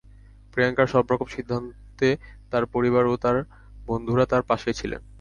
[0.53, 2.09] প্রিয়াঙ্কার সব রকম সিদ্ধান্তে
[2.51, 3.15] তাঁর পরিবার ও
[3.87, 5.01] বন্ধুরা তাঁর পাশেই ছিলেন।